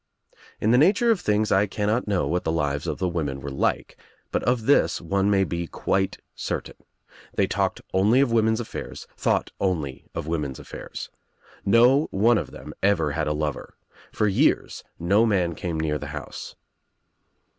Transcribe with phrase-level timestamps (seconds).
[0.59, 3.51] In the nature of things I cannot know what the lives of the women were
[3.51, 3.97] like
[4.31, 6.73] but of this one may be quite certain—
[7.35, 11.11] they talked only of women's affairs, thought only of women's affairs.
[11.67, 13.77] No one of them ever had a lover.
[14.11, 16.55] For years no man came near the house.